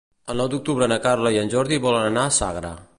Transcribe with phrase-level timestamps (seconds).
[0.33, 2.79] El nou d'octubre na Carla i en Jordi volen anar a Sagra.